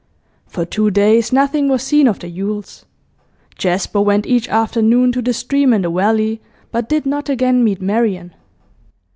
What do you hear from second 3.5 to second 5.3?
Jasper went each afternoon to